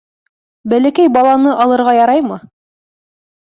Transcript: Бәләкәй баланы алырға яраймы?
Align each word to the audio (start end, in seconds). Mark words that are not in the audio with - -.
Бәләкәй 0.73 1.11
баланы 1.19 1.53
алырға 1.67 1.95
яраймы? 1.99 2.41